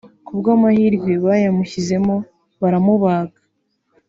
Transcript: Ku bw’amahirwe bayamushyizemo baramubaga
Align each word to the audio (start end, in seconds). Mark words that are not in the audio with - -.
Ku 0.25 0.31
bw’amahirwe 0.39 1.11
bayamushyizemo 1.25 2.15
baramubaga 2.61 3.39